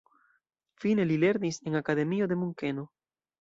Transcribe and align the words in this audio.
Fine 0.83 1.05
li 1.09 1.17
lernis 1.23 1.61
en 1.73 1.81
akademio 1.81 2.29
de 2.33 2.39
Munkeno. 2.45 2.89